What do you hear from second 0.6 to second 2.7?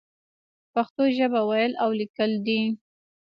پښتو ژبه ويل او ليکل دې.